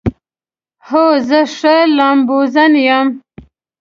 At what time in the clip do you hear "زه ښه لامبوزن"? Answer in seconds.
1.27-2.73